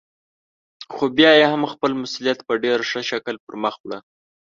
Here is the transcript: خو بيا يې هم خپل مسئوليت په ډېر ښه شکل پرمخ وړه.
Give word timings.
خو 0.93 1.03
بيا 1.17 1.31
يې 1.39 1.45
هم 1.53 1.63
خپل 1.73 1.91
مسئوليت 2.01 2.39
په 2.47 2.53
ډېر 2.63 2.79
ښه 2.89 3.01
شکل 3.09 3.35
پرمخ 3.45 3.75
وړه. 3.83 3.99